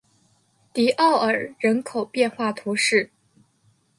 [0.73, 3.11] 迪奥尔人口变化图示